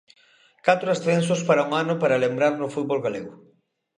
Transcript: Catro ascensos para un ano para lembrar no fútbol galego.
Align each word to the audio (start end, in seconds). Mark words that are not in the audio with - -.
Catro 0.67 0.87
ascensos 0.91 1.41
para 1.47 1.65
un 1.67 1.71
ano 1.81 1.93
para 2.01 2.21
lembrar 2.23 2.53
no 2.57 2.71
fútbol 2.75 2.99
galego. 3.05 3.33